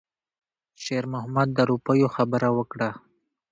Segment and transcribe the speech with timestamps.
[0.83, 2.89] شېرمحمد د روپیو خبره وکړه.